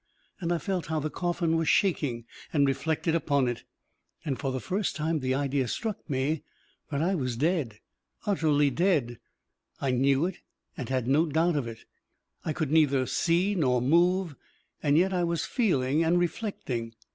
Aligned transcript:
And 0.39 0.51
I 0.51 0.57
felt 0.57 0.87
how 0.87 0.99
the 0.99 1.11
coffin 1.11 1.55
was 1.57 1.69
shaking 1.69 2.25
and 2.51 2.65
reflected 2.65 3.13
upon 3.13 3.47
it, 3.47 3.65
and 4.25 4.39
for 4.39 4.51
the 4.51 4.59
first 4.59 4.95
time 4.95 5.19
the 5.19 5.35
idea 5.35 5.67
struck 5.67 6.09
me 6.09 6.41
that 6.89 7.03
I 7.03 7.13
was 7.13 7.37
dead, 7.37 7.81
utterly 8.25 8.71
dead, 8.71 9.19
I 9.79 9.91
knew 9.91 10.25
it 10.25 10.39
and 10.75 10.89
had 10.89 11.07
no 11.07 11.27
doubt 11.27 11.55
of 11.55 11.67
it, 11.67 11.85
I 12.43 12.51
could 12.51 12.71
neither 12.71 13.05
see 13.05 13.53
nor 13.53 13.79
move 13.79 14.35
and 14.81 14.97
yet 14.97 15.13
I 15.13 15.23
was 15.23 15.45
feeling 15.45 16.03
and 16.03 16.17
reflecting. 16.19 16.95